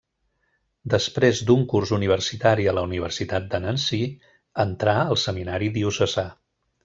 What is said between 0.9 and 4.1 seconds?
Després d'un curs universitari a la Universitat de Nancy